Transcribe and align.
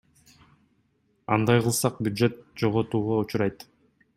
Андай 1.35 1.61
кылсак 1.67 2.01
бюджет 2.09 2.41
жоготууга 2.65 3.21
учурайт. 3.27 3.67